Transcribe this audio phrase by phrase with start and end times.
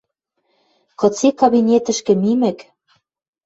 [0.99, 2.59] Кыце кабинетӹшкӹ мимӹк